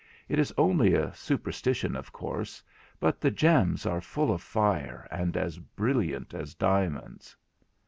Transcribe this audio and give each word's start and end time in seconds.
It 0.27 0.39
is 0.39 0.51
only 0.57 0.95
a 0.95 1.13
superstition, 1.13 1.95
of 1.95 2.11
course; 2.11 2.63
but 2.99 3.21
the 3.21 3.29
gems 3.29 3.85
are 3.85 4.01
full 4.01 4.33
of 4.33 4.41
fire, 4.41 5.07
and 5.11 5.37
as 5.37 5.59
brilliant 5.59 6.33
as 6.33 6.55
diamonds.' 6.55 7.37